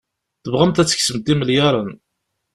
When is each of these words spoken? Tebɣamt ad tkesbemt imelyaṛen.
Tebɣamt 0.43 0.81
ad 0.81 0.87
tkesbemt 0.87 1.31
imelyaṛen. 1.33 1.91